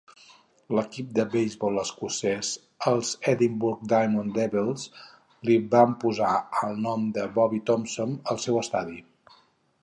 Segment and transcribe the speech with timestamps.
[0.77, 2.49] L'equip de beisbol escocès,
[2.91, 4.87] els Edinburgh Diamond Devils,
[5.51, 6.33] li van posar
[6.71, 8.99] el nom de Bobby Thomson al seu estadi.